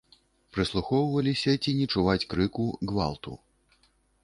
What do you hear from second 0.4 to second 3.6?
Прыслухоўваліся, ці не чуваць крыку, гвалту.